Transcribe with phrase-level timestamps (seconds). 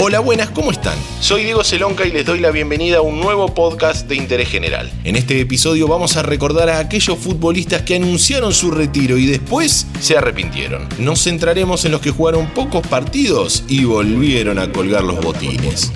[0.00, 0.96] Hola, buenas, ¿cómo están?
[1.20, 4.88] Soy Diego Celonca y les doy la bienvenida a un nuevo podcast de interés general.
[5.02, 9.88] En este episodio vamos a recordar a aquellos futbolistas que anunciaron su retiro y después
[9.98, 10.88] se arrepintieron.
[11.00, 15.90] Nos centraremos en los que jugaron pocos partidos y volvieron a colgar los botines.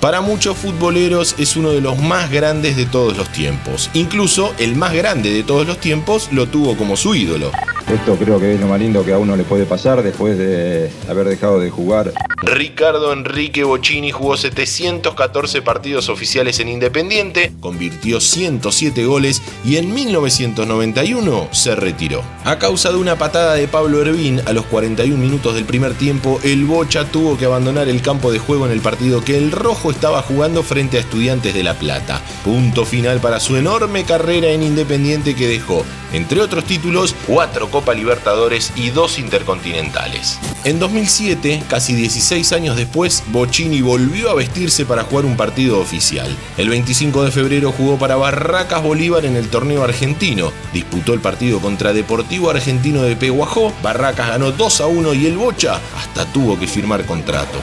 [0.00, 3.88] Para muchos futboleros es uno de los más grandes de todos los tiempos.
[3.94, 7.50] Incluso el más grande de todos los tiempos lo tuvo como su ídolo.
[7.92, 10.90] Esto creo que es lo más lindo que a uno le puede pasar después de
[11.08, 12.12] haber dejado de jugar.
[12.42, 21.48] Ricardo Enrique Bocini jugó 714 partidos oficiales en Independiente, convirtió 107 goles y en 1991
[21.52, 22.22] se retiró.
[22.44, 26.40] A causa de una patada de Pablo Hervín a los 41 minutos del primer tiempo,
[26.42, 29.90] el Bocha tuvo que abandonar el campo de juego en el partido que el Rojo
[29.90, 32.20] estaba jugando frente a Estudiantes de La Plata.
[32.44, 37.92] Punto final para su enorme carrera en Independiente que dejó, entre otros títulos, cuatro Copa
[37.92, 40.38] Libertadores y dos Intercontinentales.
[40.62, 46.28] En 2007, casi 16 años después, Bocini volvió a vestirse para jugar un partido oficial.
[46.56, 50.52] El 25 de febrero jugó para Barracas Bolívar en el torneo argentino.
[50.72, 53.72] Disputó el partido contra Deportivo Argentino de Peguajó.
[53.82, 57.58] Barracas ganó 2 a 1 y el Bocha hasta tuvo que firmar contrato.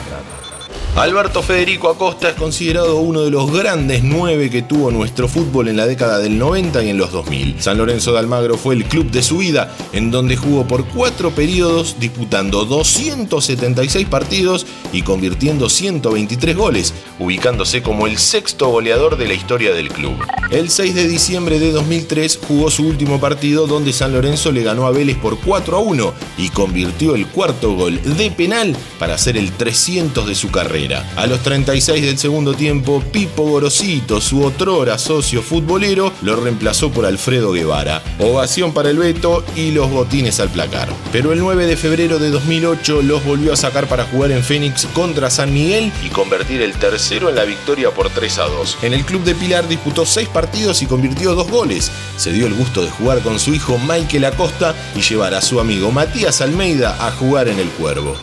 [0.94, 5.78] Alberto Federico Acosta es considerado uno de los grandes nueve que tuvo nuestro fútbol en
[5.78, 7.62] la década del 90 y en los 2000.
[7.62, 11.30] San Lorenzo de Almagro fue el club de su vida, en donde jugó por cuatro
[11.30, 19.34] periodos, disputando 276 partidos y convirtiendo 123 goles, ubicándose como el sexto goleador de la
[19.34, 20.16] historia del club.
[20.52, 24.86] El 6 de diciembre de 2003 jugó su último partido donde San Lorenzo le ganó
[24.86, 29.38] a Vélez por 4 a 1 y convirtió el cuarto gol de penal para hacer
[29.38, 31.10] el 300 de su carrera.
[31.16, 37.06] A los 36 del segundo tiempo, Pipo Gorosito, su otrora socio futbolero, lo reemplazó por
[37.06, 38.02] Alfredo Guevara.
[38.18, 40.90] Ovación para el Beto y los botines al placar.
[41.12, 44.84] Pero el 9 de febrero de 2008 los volvió a sacar para jugar en Fénix
[44.92, 48.78] contra San Miguel y convertir el tercero en la victoria por 3 a 2.
[48.82, 50.41] En el club de Pilar disputó 6 partidos
[50.82, 51.90] y convirtió 2 goles.
[52.16, 55.60] Se dio el gusto de jugar con su hijo Michael Acosta y llevar a su
[55.60, 58.16] amigo Matías Almeida a jugar en el Cuervo.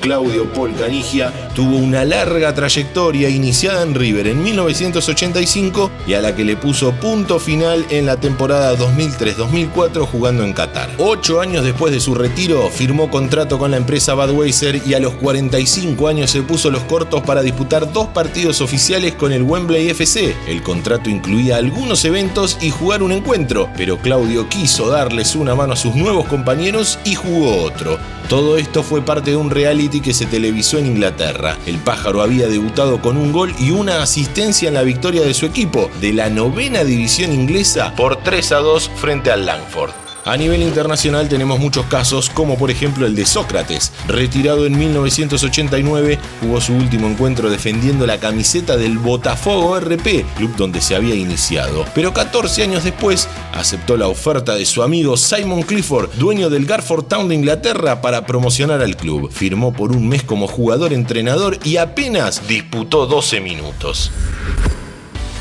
[0.00, 6.44] Claudio Polcanigia tuvo una larga trayectoria iniciada en River en 1985 y a la que
[6.44, 10.90] le puso punto final en la temporada 2003-2004 jugando en Qatar.
[10.98, 15.14] Ocho años después de su retiro firmó contrato con la empresa Budweiser y a los
[15.14, 20.34] 45 años se puso los cortos para disputar dos partidos oficiales con el Wembley FC.
[20.48, 25.74] El contrato incluía algunos eventos y jugar un encuentro, pero Claudio quiso darles una mano
[25.74, 27.98] a sus nuevos compañeros y jugó otro.
[28.28, 31.58] Todo esto fue parte de un reality que se televisó en Inglaterra.
[31.66, 35.46] El pájaro había debutado con un gol y una asistencia en la victoria de su
[35.46, 39.99] equipo de la novena división inglesa por 3 a 2 frente al Langford.
[40.24, 43.92] A nivel internacional tenemos muchos casos, como por ejemplo el de Sócrates.
[44.06, 50.82] Retirado en 1989, jugó su último encuentro defendiendo la camiseta del Botafogo RP, club donde
[50.82, 51.86] se había iniciado.
[51.94, 57.04] Pero 14 años después, aceptó la oferta de su amigo Simon Clifford, dueño del Garford
[57.04, 59.30] Town de Inglaterra, para promocionar al club.
[59.32, 64.12] Firmó por un mes como jugador-entrenador y apenas disputó 12 minutos.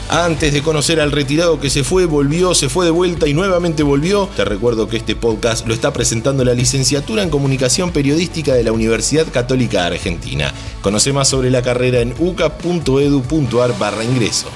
[0.09, 3.83] Antes de conocer al retirado que se fue, volvió, se fue de vuelta y nuevamente
[3.83, 8.63] volvió, te recuerdo que este podcast lo está presentando la licenciatura en Comunicación Periodística de
[8.63, 10.51] la Universidad Católica Argentina.
[10.81, 14.49] Conoce más sobre la carrera en uca.edu.ar barra ingreso.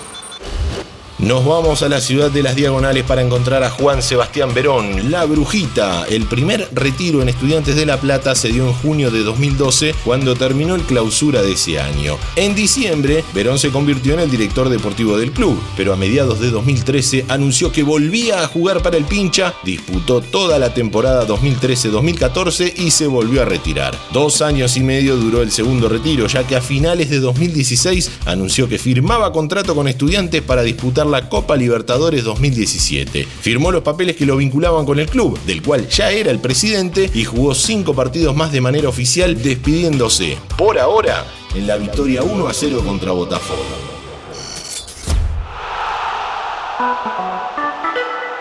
[1.24, 5.24] Nos vamos a la ciudad de las Diagonales para encontrar a Juan Sebastián Verón, la
[5.24, 6.06] brujita.
[6.10, 10.36] El primer retiro en Estudiantes de La Plata se dio en junio de 2012 cuando
[10.36, 12.18] terminó el clausura de ese año.
[12.36, 16.52] En diciembre, Verón se convirtió en el director deportivo del club, pero a mediados de
[16.52, 22.92] 2013 anunció que volvía a jugar para el pincha, disputó toda la temporada 2013-2014 y
[22.92, 23.98] se volvió a retirar.
[24.12, 28.68] Dos años y medio duró el segundo retiro, ya que a finales de 2016 anunció
[28.68, 33.28] que firmaba contrato con Estudiantes para disputar la Copa Libertadores 2017.
[33.42, 37.08] Firmó los papeles que lo vinculaban con el club, del cual ya era el presidente,
[37.14, 41.24] y jugó cinco partidos más de manera oficial, despidiéndose, por ahora,
[41.54, 43.62] en la victoria 1 a 0 contra Botafogo.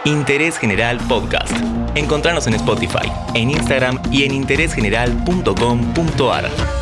[0.06, 1.52] Interés General Podcast.
[1.94, 6.81] Encontrarnos en Spotify, en Instagram y en interésgeneral.com.ar.